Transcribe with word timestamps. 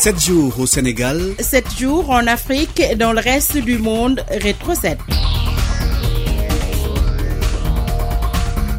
7 0.00 0.18
jours 0.18 0.58
au 0.58 0.64
Sénégal. 0.66 1.20
7 1.38 1.78
jours 1.78 2.08
en 2.08 2.26
Afrique 2.26 2.80
et 2.80 2.96
dans 2.96 3.12
le 3.12 3.20
reste 3.20 3.58
du 3.58 3.76
monde. 3.76 4.24
Rétro 4.30 4.74
7. 4.74 4.96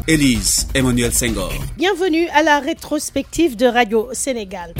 Élise 0.08 0.66
Emmanuel 0.74 1.12
Senghor. 1.12 1.52
Bienvenue 1.76 2.26
à 2.34 2.42
la 2.42 2.58
rétrospective 2.58 3.54
de 3.54 3.66
Radio 3.66 4.08
Sénégal. 4.12 4.74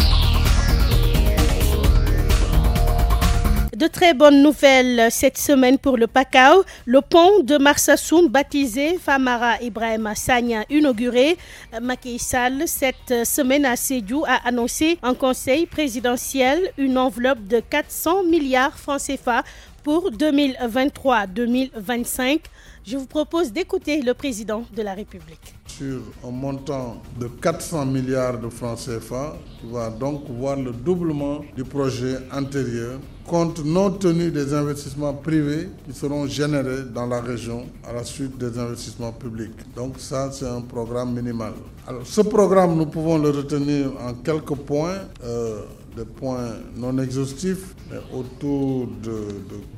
De 3.83 3.89
très 3.89 4.15
bonnes 4.15 4.45
nouvelles 4.45 5.09
cette 5.11 5.37
semaine 5.37 5.77
pour 5.77 5.97
le 5.97 6.07
Pacao. 6.07 6.63
Le 6.87 7.01
pont 7.01 7.43
de 7.43 7.59
Marsassoum, 7.59 8.29
baptisé 8.29 8.97
Famara 8.97 9.61
Ibrahim 9.61 10.09
Sagna, 10.15 10.63
inauguré. 10.71 11.37
Macky 11.81 12.21
Sall, 12.21 12.63
cette 12.69 13.27
semaine 13.27 13.65
à 13.65 13.75
Sédou, 13.75 14.23
a 14.25 14.37
annoncé 14.47 15.01
en 15.03 15.15
conseil 15.15 15.67
présidentiel 15.67 16.61
une 16.79 16.97
enveloppe 16.97 17.45
de 17.49 17.59
400 17.59 18.23
milliards 18.23 18.79
francs 18.79 19.01
CFA 19.01 19.43
pour 19.83 20.11
2023-2025. 20.11 22.41
Je 22.85 22.97
vous 22.97 23.07
propose 23.07 23.53
d'écouter 23.53 24.03
le 24.03 24.13
président 24.15 24.65
de 24.75 24.83
la 24.83 24.95
République. 24.95 25.55
Sur 25.67 26.01
un 26.27 26.31
montant 26.31 27.01
de 27.19 27.27
400 27.29 27.87
milliards 27.87 28.39
de 28.39 28.49
francs 28.49 28.79
CFA, 28.79 29.37
qui 29.61 29.67
va 29.73 29.91
donc 29.91 30.23
voir 30.29 30.57
le 30.57 30.73
doublement 30.73 31.41
du 31.57 31.63
projet 31.65 32.17
antérieur, 32.33 32.99
compte 33.27 33.65
non 33.65 33.91
tenu 33.93 34.31
des 34.33 34.53
investissements 34.53 35.15
privés 35.15 35.69
qui 35.87 35.93
seront 35.97 36.27
générés 36.27 36.83
dans 36.93 37.07
la 37.07 37.21
région 37.21 37.67
à 37.89 37.93
la 37.93 38.03
suite 38.05 38.37
des 38.37 38.59
investissements 38.59 39.13
publics. 39.13 39.55
Donc 39.77 39.95
ça, 39.99 40.31
c'est 40.33 40.49
un 40.49 40.61
programme 40.63 41.15
minimal. 41.15 41.53
Alors, 41.87 42.03
ce 42.05 42.21
programme, 42.23 42.77
nous 42.77 42.87
pouvons 42.87 43.19
le 43.19 43.31
retenir 43.31 43.93
en 44.01 44.15
quelques 44.15 44.57
points. 44.57 44.99
Euh, 45.25 45.63
des 45.97 46.05
points 46.05 46.55
non 46.77 46.99
exhaustifs, 46.99 47.75
mais 47.91 47.99
autour 48.13 48.87
de, 49.03 49.27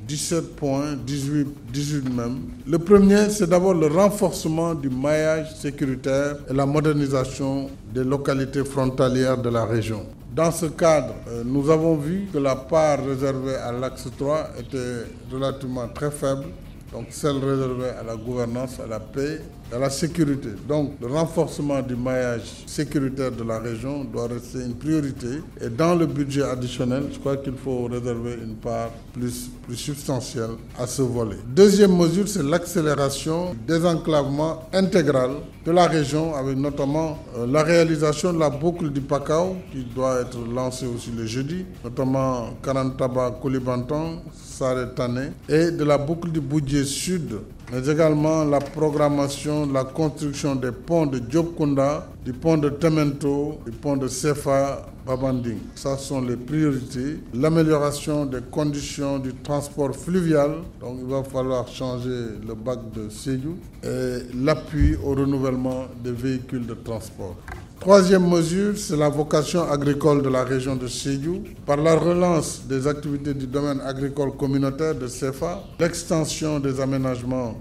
17 0.06 0.54
points, 0.56 0.94
18, 1.06 1.46
18 1.72 2.08
même. 2.14 2.38
Le 2.66 2.78
premier, 2.78 3.30
c'est 3.30 3.48
d'abord 3.48 3.74
le 3.74 3.86
renforcement 3.86 4.74
du 4.74 4.90
maillage 4.90 5.54
sécuritaire 5.56 6.36
et 6.48 6.52
la 6.52 6.66
modernisation 6.66 7.70
des 7.92 8.04
localités 8.04 8.64
frontalières 8.64 9.38
de 9.38 9.48
la 9.48 9.64
région. 9.64 10.06
Dans 10.34 10.50
ce 10.50 10.66
cadre, 10.66 11.14
euh, 11.28 11.42
nous 11.46 11.70
avons 11.70 11.94
vu 11.96 12.26
que 12.32 12.38
la 12.38 12.56
part 12.56 13.04
réservée 13.04 13.54
à 13.54 13.70
l'axe 13.72 14.08
3 14.18 14.50
était 14.58 15.04
relativement 15.32 15.88
très 15.88 16.10
faible, 16.10 16.44
donc 16.92 17.06
celle 17.10 17.36
réservée 17.38 17.90
à 17.90 18.02
la 18.02 18.16
gouvernance, 18.16 18.80
à 18.80 18.86
la 18.86 18.98
paix 19.00 19.40
à 19.72 19.78
la 19.78 19.90
sécurité. 19.90 20.50
Donc 20.68 20.92
le 21.00 21.06
renforcement 21.08 21.80
du 21.82 21.96
maillage 21.96 22.64
sécuritaire 22.66 23.32
de 23.32 23.42
la 23.44 23.58
région 23.58 24.04
doit 24.04 24.28
rester 24.28 24.58
une 24.64 24.74
priorité. 24.74 25.42
Et 25.60 25.68
dans 25.68 25.94
le 25.94 26.06
budget 26.06 26.42
additionnel, 26.42 27.04
je 27.12 27.18
crois 27.18 27.36
qu'il 27.36 27.54
faut 27.54 27.84
réserver 27.86 28.34
une 28.42 28.54
part 28.54 28.90
plus, 29.12 29.50
plus 29.66 29.76
substantielle 29.76 30.50
à 30.78 30.86
ce 30.86 31.02
volet. 31.02 31.36
Deuxième 31.46 31.96
mesure, 31.96 32.28
c'est 32.28 32.42
l'accélération 32.42 33.54
des 33.66 33.84
enclavements 33.84 34.68
intégral 34.72 35.30
de 35.64 35.72
la 35.72 35.86
région, 35.86 36.34
avec 36.34 36.56
notamment 36.58 37.18
euh, 37.38 37.46
la 37.46 37.62
réalisation 37.62 38.32
de 38.34 38.38
la 38.38 38.50
boucle 38.50 38.90
du 38.90 39.00
Pacao, 39.00 39.56
qui 39.72 39.84
doit 39.84 40.20
être 40.20 40.38
lancée 40.54 40.86
aussi 40.86 41.10
le 41.16 41.24
jeudi, 41.24 41.64
notamment 41.82 42.50
Karantaba, 42.62 43.30
Koulibantan, 43.40 44.22
Saré-Tané, 44.34 45.30
et 45.48 45.70
de 45.70 45.84
la 45.84 45.96
boucle 45.96 46.30
du 46.30 46.40
Boudier 46.40 46.84
Sud, 46.84 47.36
mais 47.72 47.86
également 47.88 48.44
la 48.44 48.58
programmation 48.60 49.63
la 49.72 49.84
construction 49.84 50.54
des 50.54 50.72
ponts 50.72 51.06
de 51.06 51.20
Djobkunda, 51.28 52.06
du 52.24 52.32
pont 52.32 52.56
de 52.56 52.68
Temento, 52.68 53.58
du 53.64 53.72
pont 53.72 53.96
de 53.96 54.08
Sefa 54.08 54.86
Babanding. 55.06 55.58
Ça 55.74 55.96
sont 55.98 56.22
les 56.22 56.36
priorités. 56.36 57.18
L'amélioration 57.34 58.24
des 58.26 58.40
conditions 58.50 59.18
du 59.18 59.34
transport 59.34 59.94
fluvial, 59.94 60.52
donc 60.80 60.98
il 61.00 61.06
va 61.06 61.22
falloir 61.22 61.68
changer 61.68 62.38
le 62.46 62.54
bac 62.54 62.78
de 62.94 63.08
Seyou, 63.10 63.56
et 63.82 64.18
l'appui 64.42 64.96
au 65.04 65.10
renouvellement 65.14 65.84
des 66.02 66.12
véhicules 66.12 66.66
de 66.66 66.74
transport. 66.74 67.36
Troisième 67.80 68.26
mesure, 68.26 68.78
c'est 68.78 68.96
la 68.96 69.10
vocation 69.10 69.70
agricole 69.70 70.22
de 70.22 70.30
la 70.30 70.42
région 70.44 70.74
de 70.74 70.86
Seyou. 70.86 71.42
Par 71.66 71.76
la 71.76 71.96
relance 71.96 72.62
des 72.66 72.86
activités 72.86 73.34
du 73.34 73.46
domaine 73.46 73.80
agricole 73.82 74.32
communautaire 74.38 74.94
de 74.94 75.06
CEFA, 75.06 75.62
l'extension 75.78 76.60
des 76.60 76.80
aménagements 76.80 77.54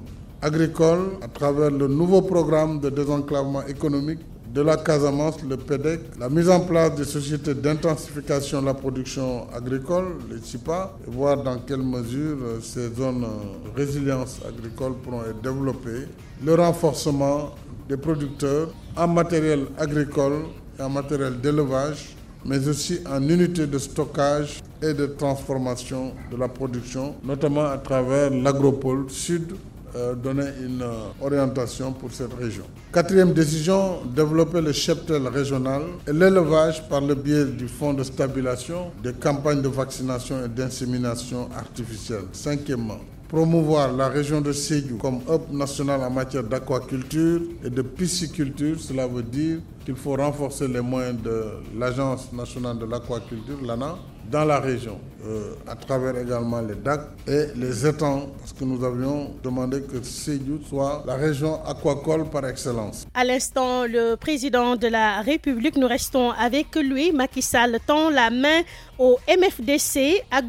agricoles 0.44 1.12
à 1.22 1.28
travers 1.30 1.72
le 1.72 1.88
nouveau 1.88 2.22
programme 2.22 2.80
de 2.82 2.90
désenclavement 2.90 3.66
économique 3.66 4.20
de 4.54 4.62
la 4.62 4.76
Casamance, 4.78 5.38
le 5.50 5.56
PEDEC, 5.58 6.02
la 6.20 6.30
mise 6.30 6.50
en 6.50 6.60
place 6.60 6.94
des 6.96 7.06
sociétés 7.06 7.56
d'intensification 7.56 8.62
de 8.62 8.68
la 8.68 8.74
production 8.76 9.48
agricole, 9.56 10.18
les 10.30 10.40
CIPA, 10.46 10.96
et 11.08 11.10
voir 11.10 11.42
dans 11.42 11.58
quelle 11.60 11.82
mesure 11.82 12.38
euh, 12.44 12.60
ces 12.62 12.94
zones 12.94 13.22
de 13.22 13.26
euh, 13.26 13.76
résilience 13.76 14.42
agricole 14.48 14.94
pourront 15.02 15.22
être 15.24 15.42
développées, 15.42 16.08
le 16.46 16.54
renforcement 16.56 17.56
des 17.90 17.98
producteurs 17.98 18.70
en 18.96 19.08
matériel 19.08 19.62
agricole 19.80 20.44
et 20.78 20.84
en 20.84 20.90
matériel 20.90 21.40
d'élevage, 21.42 22.16
mais 22.46 22.68
aussi 22.68 23.00
en 23.10 23.28
unités 23.28 23.66
de 23.66 23.78
stockage 23.80 24.62
et 24.84 24.94
de 24.94 25.06
transformation 25.08 26.12
de 26.30 26.38
la 26.38 26.50
production, 26.50 27.16
notamment 27.24 27.66
à 27.66 27.78
travers 27.78 28.30
l'agropole 28.30 29.10
sud 29.10 29.54
euh, 29.96 30.16
donner 30.16 30.46
une 30.66 30.82
euh, 30.82 31.10
orientation 31.22 31.92
pour 31.94 32.12
cette 32.12 32.34
région. 32.34 32.64
Quatrième 32.92 33.32
décision, 33.34 34.00
développer 34.16 34.60
le 34.62 34.72
cheptel 34.72 35.28
régional 35.28 35.84
et 36.08 36.12
l'élevage 36.14 36.88
par 36.90 37.02
le 37.02 37.14
biais 37.16 37.46
du 37.46 37.68
fonds 37.68 37.94
de 37.94 38.04
stabilisation, 38.04 38.92
des 39.04 39.14
campagnes 39.14 39.62
de 39.62 39.68
vaccination 39.68 40.44
et 40.46 40.48
d'insémination 40.48 41.48
artificielle. 41.56 42.24
Cinquièmement, 42.32 43.00
promouvoir 43.34 43.92
la 43.94 44.10
région 44.10 44.42
de 44.42 44.52
Sédou 44.52 44.98
comme 44.98 45.20
hub 45.28 45.52
national 45.52 46.02
en 46.02 46.10
matière 46.10 46.44
d'aquaculture 46.44 47.42
et 47.64 47.70
de 47.70 47.82
pisciculture. 47.82 48.80
Cela 48.80 49.08
veut 49.08 49.24
dire 49.24 49.58
qu'il 49.86 49.96
faut 49.96 50.16
renforcer 50.16 50.68
les 50.68 50.82
moyens 50.82 51.22
de 51.22 51.44
l'Agence 51.78 52.32
nationale 52.34 52.78
de 52.78 52.86
l'aquaculture, 52.86 53.58
l'ANA, 53.64 53.96
dans 54.30 54.46
la 54.46 54.60
région, 54.60 55.00
euh, 55.26 55.54
à 55.68 55.76
travers 55.76 56.18
également 56.18 56.62
les 56.62 56.76
DAC 56.76 57.02
et 57.28 57.48
les 57.56 57.86
étangs, 57.88 58.28
parce 58.40 58.54
que 58.54 58.64
nous 58.66 58.84
avions 58.84 59.32
demandé 59.44 59.82
que 59.82 60.02
Sédou 60.04 60.60
soit 60.68 61.04
la 61.06 61.16
région 61.16 61.64
aquacole 61.66 62.26
par 62.30 62.46
excellence. 62.48 63.03
À 63.16 63.24
l'instant, 63.24 63.86
le 63.86 64.16
président 64.16 64.76
de 64.76 64.88
la 64.88 65.22
République, 65.22 65.76
nous 65.78 65.88
restons 65.88 66.32
avec 66.32 66.76
lui, 66.76 67.12
Macky 67.12 67.44
Sall, 67.44 67.78
tend 67.86 68.10
la 68.10 68.32
main 68.32 68.62
au 68.98 69.20
MFDC 69.28 70.24
à 70.32 70.42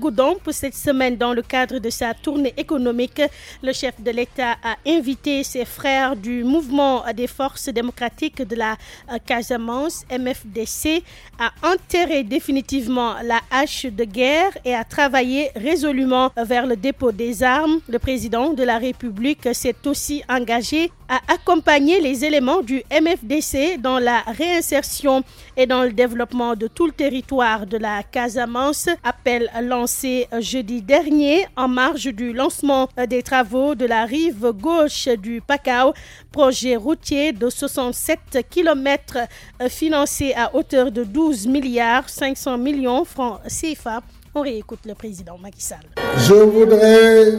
pour 0.43 0.55
cette 0.55 0.75
semaine 0.75 1.17
dans 1.19 1.35
le 1.35 1.43
cadre 1.43 1.79
de 1.79 1.91
sa 1.91 2.15
tournée 2.15 2.55
économique. 2.57 3.21
Le 3.63 3.73
chef 3.75 4.01
de 4.01 4.11
l'État 4.11 4.53
a 4.63 4.77
invité 4.87 5.45
ses 5.45 5.67
frères 5.67 6.17
du 6.17 6.43
mouvement 6.43 7.05
des 7.15 7.27
forces 7.27 7.69
démocratiques 7.69 8.41
de 8.41 8.57
la 8.57 8.77
euh, 9.13 9.19
Casamance, 9.27 10.07
MFDC, 10.11 11.03
à 11.39 11.53
enterrer 11.71 12.23
définitivement 12.23 13.15
la 13.23 13.41
hache 13.51 13.85
de 13.85 14.05
guerre 14.05 14.53
et 14.65 14.75
à 14.75 14.85
travailler 14.85 15.51
résolument 15.55 16.31
vers 16.37 16.67
le 16.67 16.77
dépôt 16.77 17.13
des 17.13 17.43
armes. 17.43 17.81
Le 17.89 17.99
président 17.99 18.55
de 18.55 18.63
la 18.63 18.79
République 18.79 19.49
s'est 19.53 19.77
aussi 19.87 20.23
engagé 20.31 20.91
accompagner 21.29 22.01
les 22.01 22.25
éléments 22.25 22.61
du 22.63 22.83
MFDC 22.91 23.81
dans 23.81 23.99
la 23.99 24.21
réinsertion 24.27 25.23
et 25.57 25.67
dans 25.67 25.83
le 25.83 25.93
développement 25.93 26.55
de 26.57 26.67
tout 26.67 26.87
le 26.87 26.93
territoire 26.93 27.67
de 27.67 27.77
la 27.77 28.03
Casamance. 28.03 28.89
Appel 29.03 29.51
lancé 29.63 30.27
jeudi 30.41 30.83
dernier 30.83 31.47
en 31.57 31.69
marge 31.69 32.07
du 32.07 32.33
lancement 32.33 32.89
des 33.09 33.23
travaux 33.23 33.75
de 33.75 33.87
la 33.87 34.05
rive 34.05 34.53
gauche 34.53 35.09
du 35.09 35.41
Pacao, 35.41 35.93
projet 36.33 36.77
routier 36.77 37.33
de 37.33 37.49
67 37.51 38.19
km 38.51 39.19
financé 39.69 40.35
à 40.37 40.55
hauteur 40.55 40.91
de 40.91 41.05
12 41.05 41.47
milliards 41.47 42.09
500 42.09 42.59
millions 42.59 43.05
francs 43.05 43.41
CFA. 43.49 44.01
On 44.37 44.41
réécoute 44.41 44.81
le 44.85 44.95
président 44.95 45.39
Macky 45.41 45.63
Sall. 45.63 45.79
Je 46.17 46.35
voudrais, 46.35 47.39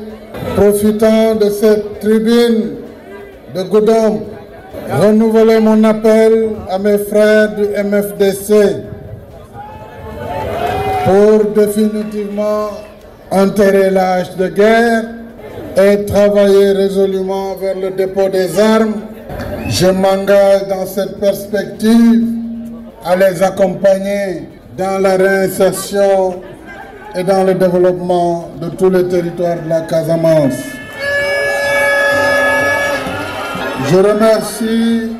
profitant 0.56 1.36
de 1.36 1.50
cette 1.50 2.00
tribune, 2.00 2.78
de 3.56 3.64
Goudom, 3.64 4.20
renouveler 4.92 5.60
mon 5.62 5.82
appel 5.86 6.50
à 6.70 6.78
mes 6.78 6.98
frères 6.98 7.56
du 7.56 7.64
MFDC 7.64 8.52
pour 11.06 11.52
définitivement 11.56 12.68
enterrer 13.32 13.92
l'âge 13.92 14.36
de 14.36 14.48
guerre 14.50 15.04
et 15.78 16.04
travailler 16.04 16.72
résolument 16.72 17.56
vers 17.56 17.78
le 17.80 17.92
dépôt 17.92 18.28
des 18.28 18.60
armes. 18.60 18.96
Je 19.70 19.88
m'engage 19.88 20.68
dans 20.68 20.86
cette 20.86 21.18
perspective 21.20 22.26
à 23.06 23.16
les 23.16 23.42
accompagner 23.42 24.50
dans 24.78 25.02
la 25.02 25.16
réinsertion 25.16 26.42
et 27.16 27.24
dans 27.24 27.46
le 27.46 27.54
développement 27.54 28.50
de 28.62 28.68
tous 28.70 28.90
les 28.90 29.08
territoires 29.08 29.56
de 29.64 29.70
la 29.70 29.82
Casamance. 29.82 30.75
Je 33.90 33.98
remercie 33.98 35.12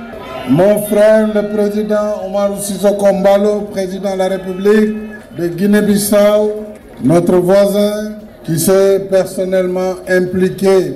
mon 0.50 0.82
frère, 0.84 1.28
le 1.34 1.50
président 1.56 2.26
Omar 2.26 2.58
Sissoko 2.60 3.14
Mbalo, 3.14 3.62
président 3.72 4.14
de 4.14 4.18
la 4.18 4.28
République, 4.28 4.96
de 5.38 5.48
Guinée-Bissau, 5.50 6.52
notre 7.04 7.36
voisin 7.38 8.14
qui 8.44 8.58
s'est 8.60 9.02
personnellement 9.10 9.96
impliqué 10.08 10.94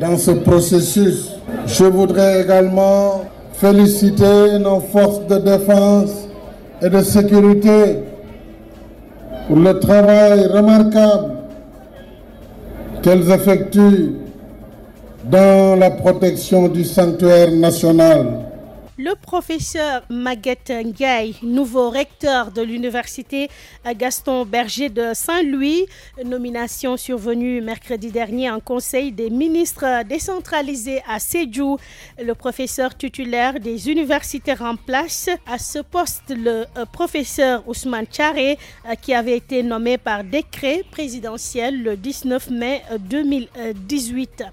dans 0.00 0.16
ce 0.16 0.32
processus. 0.32 1.32
Je 1.66 1.84
voudrais 1.84 2.42
également 2.42 3.22
féliciter 3.54 4.58
nos 4.60 4.80
forces 4.80 5.24
de 5.28 5.38
défense 5.38 6.28
et 6.80 6.88
de 6.88 7.02
sécurité 7.02 7.98
pour 9.46 9.56
le 9.58 9.78
travail 9.78 10.46
remarquable 10.46 11.34
qu'elles 13.02 13.30
effectuent 13.30 14.14
dans 15.24 15.76
la 15.78 15.90
protection 15.90 16.68
du 16.68 16.84
sanctuaire 16.84 17.50
national. 17.50 18.51
Le 19.04 19.16
professeur 19.16 20.02
Maguette 20.10 20.70
Ndiaye, 20.70 21.34
nouveau 21.42 21.90
recteur 21.90 22.52
de 22.52 22.62
l'université 22.62 23.48
Gaston 23.96 24.44
Berger 24.44 24.90
de 24.90 25.10
Saint-Louis, 25.12 25.86
nomination 26.24 26.96
survenue 26.96 27.60
mercredi 27.62 28.12
dernier 28.12 28.48
en 28.48 28.60
conseil 28.60 29.10
des 29.10 29.28
ministres 29.28 30.04
décentralisé 30.04 31.02
à 31.08 31.18
Sédhiou. 31.18 31.78
Le 32.22 32.32
professeur 32.36 32.96
titulaire 32.96 33.58
des 33.58 33.90
universités 33.90 34.52
remplace 34.54 35.28
à 35.48 35.58
ce 35.58 35.80
poste 35.80 36.28
le 36.30 36.66
euh, 36.76 36.84
professeur 36.92 37.66
Ousmane 37.66 38.06
Tchare 38.06 38.36
euh, 38.36 38.94
qui 39.00 39.14
avait 39.14 39.36
été 39.36 39.64
nommé 39.64 39.98
par 39.98 40.22
décret 40.22 40.84
présidentiel 40.92 41.82
le 41.82 41.96
19 41.96 42.50
mai 42.50 42.82
2018. 43.00 44.44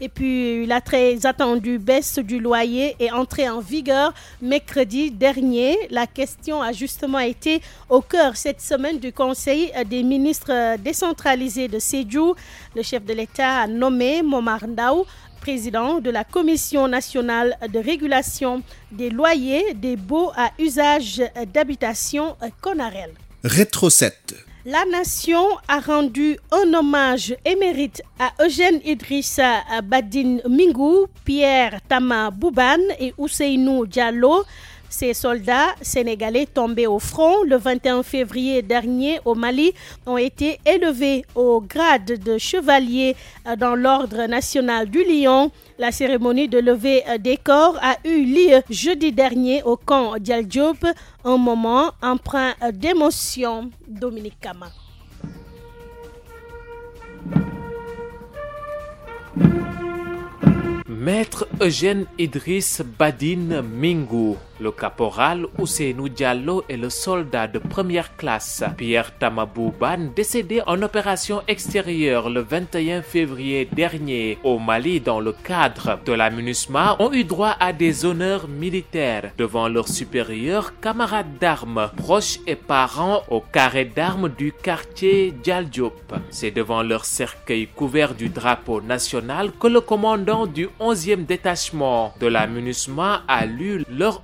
Et 0.00 0.08
puis 0.08 0.64
la 0.66 0.80
très 0.80 1.26
attendue 1.26 1.78
baisse 1.80 2.20
du 2.20 2.38
loyer 2.38 2.94
est 3.00 3.10
entrée 3.10 3.48
en 3.48 3.58
vigueur 3.58 3.95
mercredi 4.42 5.10
dernier. 5.10 5.76
La 5.90 6.06
question 6.06 6.62
a 6.62 6.72
justement 6.72 7.18
été 7.18 7.60
au 7.88 8.00
cœur 8.00 8.36
cette 8.36 8.60
semaine 8.60 8.98
du 8.98 9.12
Conseil 9.12 9.72
des 9.88 10.02
ministres 10.02 10.76
décentralisés 10.78 11.68
de 11.68 11.78
Sédhiou. 11.78 12.34
Le 12.74 12.82
chef 12.82 13.04
de 13.04 13.12
l'État 13.12 13.60
a 13.62 13.66
nommé 13.66 14.22
Momar 14.22 14.66
Ndao 14.66 15.06
président 15.40 16.00
de 16.00 16.10
la 16.10 16.24
Commission 16.24 16.88
nationale 16.88 17.56
de 17.72 17.78
régulation 17.78 18.62
des 18.90 19.10
loyers 19.10 19.74
des 19.74 19.94
baux 19.96 20.32
à 20.36 20.50
usage 20.58 21.22
d'habitation 21.54 22.36
Conarel. 22.60 23.12
Rétro 23.44 23.88
7. 23.88 24.45
La 24.68 24.84
nation 24.84 25.46
a 25.68 25.78
rendu 25.78 26.36
un 26.50 26.74
hommage 26.74 27.36
émérite 27.44 28.02
à 28.18 28.32
Eugène 28.44 28.80
Idrissa 28.84 29.62
Badin 29.84 30.38
Mingou, 30.48 31.06
Pierre 31.24 31.78
Tama 31.88 32.32
Bouban 32.32 32.80
et 32.98 33.14
Ousseinou 33.16 33.86
Diallo. 33.86 34.42
Ces 34.98 35.12
soldats 35.12 35.74
sénégalais 35.82 36.46
tombés 36.46 36.86
au 36.86 36.98
front 36.98 37.42
le 37.42 37.58
21 37.58 38.02
février 38.02 38.62
dernier 38.62 39.20
au 39.26 39.34
Mali 39.34 39.74
ont 40.06 40.16
été 40.16 40.58
élevés 40.64 41.22
au 41.34 41.60
grade 41.60 42.18
de 42.18 42.38
chevalier 42.38 43.14
dans 43.58 43.74
l'ordre 43.74 44.24
national 44.24 44.88
du 44.88 45.04
Lion. 45.04 45.50
La 45.78 45.92
cérémonie 45.92 46.48
de 46.48 46.58
levée 46.58 47.04
des 47.20 47.36
corps 47.36 47.78
a 47.82 47.98
eu 48.06 48.24
lieu 48.24 48.62
jeudi 48.70 49.12
dernier 49.12 49.62
au 49.64 49.76
camp 49.76 50.16
Dial 50.18 50.46
Diop, 50.46 50.86
un 51.26 51.36
moment 51.36 51.90
empreint 52.00 52.54
d'émotion. 52.72 53.70
Dominique 53.86 54.40
Kama. 54.40 54.70
Maître 60.88 61.46
Eugène 61.60 62.06
Idriss 62.18 62.80
Badine 62.98 63.60
Mingou, 63.60 64.36
le 64.60 64.70
caporal 64.70 65.46
Ousseinou 65.58 66.08
Diallo 66.08 66.64
et 66.68 66.76
le 66.76 66.90
soldat 66.90 67.46
de 67.46 67.58
première 67.58 68.16
classe 68.16 68.64
Pierre 68.76 69.16
Tamabouban, 69.18 70.10
décédé 70.14 70.62
en 70.66 70.82
opération 70.82 71.42
extérieure 71.48 72.30
le 72.30 72.40
21 72.40 73.02
février 73.02 73.68
dernier 73.70 74.38
au 74.44 74.58
Mali 74.58 75.00
dans 75.00 75.20
le 75.20 75.32
cadre 75.32 75.98
de 76.04 76.12
la 76.12 76.30
MINUSMA, 76.30 76.96
ont 76.98 77.12
eu 77.12 77.24
droit 77.24 77.56
à 77.60 77.72
des 77.72 78.04
honneurs 78.04 78.48
militaires 78.48 79.30
devant 79.36 79.68
leurs 79.68 79.88
supérieurs, 79.88 80.78
camarades 80.80 81.38
d'armes, 81.40 81.90
proches 81.96 82.38
et 82.46 82.56
parents 82.56 83.22
au 83.30 83.40
carré 83.40 83.84
d'armes 83.84 84.28
du 84.28 84.52
quartier 84.52 85.32
Dialdiop. 85.42 86.14
C'est 86.30 86.50
devant 86.50 86.82
leur 86.82 87.04
cercueil 87.04 87.66
couvert 87.66 88.14
du 88.14 88.28
drapeau 88.28 88.80
national 88.80 89.52
que 89.52 89.66
le 89.66 89.80
commandant 89.80 90.46
du 90.46 90.68
11e 90.80 91.26
détachement 91.26 92.14
de 92.20 92.26
la 92.26 92.46
MINUSMA 92.46 93.22
a 93.28 93.46
lu 93.46 93.84
leur 93.90 94.22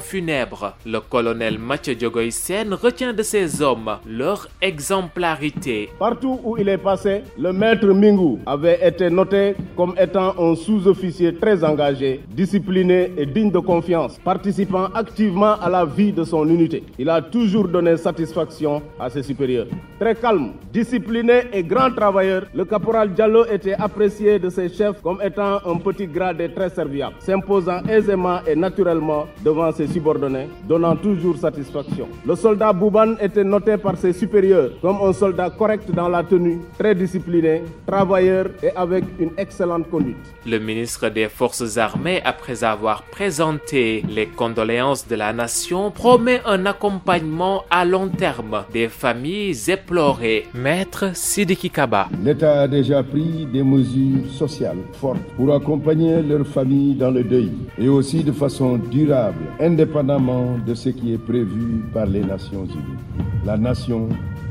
funèbre. 0.00 0.74
Le 0.84 0.98
colonel 1.00 1.58
Mathieu 1.58 1.94
Diogoysen 1.94 2.74
retient 2.74 3.12
de 3.12 3.22
ces 3.22 3.62
hommes 3.62 3.98
leur 4.06 4.48
exemplarité. 4.60 5.88
Partout 5.98 6.40
où 6.42 6.56
il 6.56 6.68
est 6.68 6.78
passé, 6.78 7.22
le 7.38 7.52
maître 7.52 7.86
Mingou 7.86 8.40
avait 8.44 8.80
été 8.86 9.08
noté 9.08 9.54
comme 9.76 9.94
étant 10.00 10.34
un 10.38 10.56
sous-officier 10.56 11.34
très 11.36 11.62
engagé, 11.62 12.20
discipliné 12.30 13.12
et 13.16 13.24
digne 13.26 13.52
de 13.52 13.60
confiance, 13.60 14.18
participant 14.24 14.86
activement 14.94 15.54
à 15.60 15.68
la 15.70 15.84
vie 15.84 16.12
de 16.12 16.24
son 16.24 16.48
unité. 16.48 16.82
Il 16.98 17.08
a 17.08 17.22
toujours 17.22 17.68
donné 17.68 17.96
satisfaction 17.96 18.82
à 18.98 19.10
ses 19.10 19.22
supérieurs. 19.22 19.66
Très 20.00 20.16
calme, 20.16 20.54
discipliné 20.72 21.42
et 21.52 21.62
grand 21.62 21.90
travailleur, 21.92 22.46
le 22.52 22.64
caporal 22.64 23.12
Diallo 23.14 23.44
était 23.46 23.74
apprécié 23.74 24.40
de 24.40 24.50
ses 24.50 24.68
chefs 24.68 25.00
comme 25.02 25.20
étant 25.22 25.60
un 25.64 25.76
petit 25.76 26.08
gradé 26.08 26.52
très 26.52 26.70
serviable, 26.70 27.14
s'imposant 27.20 27.80
aisément 27.88 28.40
et 28.46 28.56
naturellement 28.56 29.26
devant 29.52 29.70
ses 29.72 29.86
subordonnés, 29.86 30.48
donnant 30.66 30.96
toujours 30.96 31.36
satisfaction. 31.36 32.06
Le 32.26 32.34
soldat 32.34 32.72
Bouban 32.72 33.16
était 33.20 33.44
noté 33.44 33.76
par 33.76 33.96
ses 33.98 34.12
supérieurs 34.14 34.70
comme 34.80 34.98
un 35.02 35.12
soldat 35.12 35.50
correct 35.50 35.90
dans 35.92 36.08
la 36.08 36.22
tenue, 36.22 36.58
très 36.78 36.94
discipliné, 36.94 37.62
travailleur 37.86 38.46
et 38.62 38.70
avec 38.74 39.04
une 39.18 39.32
excellente 39.36 39.90
conduite. 39.90 40.16
Le 40.46 40.58
ministre 40.58 41.08
des 41.10 41.28
Forces 41.28 41.76
armées, 41.76 42.20
après 42.24 42.64
avoir 42.64 43.02
présenté 43.02 44.02
les 44.08 44.26
condoléances 44.26 45.06
de 45.06 45.16
la 45.16 45.32
nation, 45.32 45.90
promet 45.90 46.40
un 46.46 46.64
accompagnement 46.66 47.64
à 47.70 47.84
long 47.84 48.08
terme 48.08 48.64
des 48.72 48.88
familles 48.88 49.56
éplorées. 49.68 50.46
Maître 50.54 51.10
Sidiki 51.14 51.68
Kaba. 51.70 52.08
L'État 52.24 52.62
a 52.62 52.68
déjà 52.68 53.02
pris 53.02 53.46
des 53.52 53.62
mesures 53.62 54.26
sociales 54.30 54.82
fortes 54.94 55.20
pour 55.36 55.52
accompagner 55.54 56.22
leurs 56.22 56.46
familles 56.46 56.94
dans 56.94 57.10
le 57.10 57.22
deuil 57.22 57.52
et 57.78 57.88
aussi 57.88 58.24
de 58.24 58.32
façon 58.32 58.78
durable, 58.78 59.41
indépendamment 59.60 60.56
de 60.66 60.74
ce 60.74 60.88
qui 60.90 61.12
est 61.14 61.18
prévu 61.18 61.82
par 61.92 62.06
les 62.06 62.20
Nations 62.22 62.64
Unies. 62.64 63.34
La 63.44 63.56
nation 63.56 64.08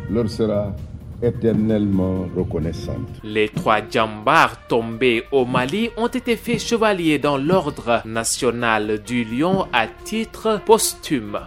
leur 0.10 0.30
sera 0.30 0.76
éternellement 1.22 2.26
reconnaissante. 2.36 3.08
Les 3.24 3.50
trois 3.50 3.80
djambars 3.88 4.68
tombés 4.68 5.24
au 5.32 5.46
Mali 5.46 5.90
ont 5.98 6.08
été 6.08 6.36
faits 6.36 6.60
chevaliers 6.60 7.20
dans 7.20 7.38
l'ordre 7.38 8.02
national 8.06 9.02
du 9.06 9.24
lion 9.24 9.68
à 9.72 9.88
titre 9.88 10.60
posthume. 10.66 11.40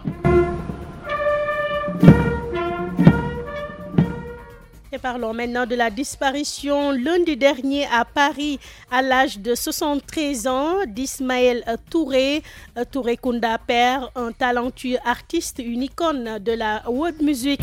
Parlons 5.04 5.34
maintenant 5.34 5.66
de 5.66 5.75
la 5.75 5.90
disparition 5.90 6.90
lundi 6.90 7.37
dernier 7.37 7.87
à 7.92 8.06
Paris 8.06 8.58
à 8.90 9.02
l'âge 9.02 9.38
de 9.38 9.54
73 9.54 10.46
ans 10.46 10.76
d'Ismaël 10.87 11.62
Touré. 11.90 12.42
Touré 12.90 13.18
Kunda 13.18 13.58
Père, 13.58 14.11
un 14.16 14.32
talentueux 14.32 14.96
artiste, 15.04 15.58
une 15.62 15.82
icône 15.82 16.38
de 16.38 16.52
la 16.52 16.82
world 16.88 17.20
music. 17.20 17.61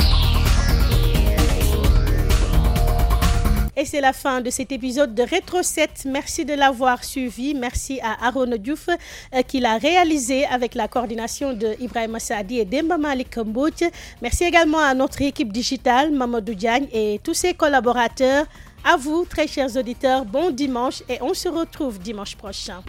Et 3.78 3.86
c'est 3.86 4.01
la 4.01 4.12
fin 4.12 4.42
de 4.42 4.50
cet 4.50 4.72
épisode 4.74 5.16
de 5.16 5.24
Rétro 5.24 5.63
7. 5.63 6.06
Merci 6.06 6.44
de 6.44 6.54
l'avoir 6.54 7.04
suivi. 7.06 7.54
Merci 7.56 8.01
à 8.01 8.28
Aaron 8.28 8.58
Diouf 8.58 8.90
euh, 8.90 9.42
qui 9.44 9.62
l'a 9.62 9.78
réalisé 9.78 10.46
avec 10.46 10.75
la 10.75 10.90
coordination 10.90 11.54
de 11.54 11.75
Ibrahim 11.80 12.20
Sadi 12.20 12.60
et 12.60 12.66
Demba 12.66 12.98
Malik 12.98 13.38
Mbouch. 13.38 13.84
Merci 14.22 14.44
également 14.44 14.80
à 14.80 14.94
notre 14.94 15.22
équipe 15.22 15.54
digitale, 15.54 16.12
Mamadou 16.12 16.54
Diagne 16.54 16.88
et 16.92 17.22
tous 17.24 17.34
ses 17.34 17.54
collaborateurs. 17.54 18.46
À 18.84 18.98
vous, 18.98 19.25
très 19.30 19.48
chers 19.48 19.74
auditeurs, 19.78 20.25
bon 20.25 20.50
dimanche 20.51 21.04
et 21.08 21.20
on 21.22 21.34
se 21.34 21.48
retrouve 21.48 21.98
dimanche 22.00 22.36
prochain. 22.36 22.82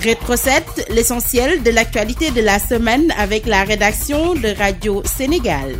Rétro 0.00 0.36
7, 0.36 0.88
l'essentiel 0.90 1.62
de 1.62 1.70
l'actualité 1.70 2.30
de 2.32 2.42
la 2.42 2.58
semaine 2.58 3.10
avec 3.16 3.46
la 3.46 3.64
rédaction 3.64 4.34
de 4.34 4.48
Radio 4.54 5.02
Sénégal. 5.06 5.76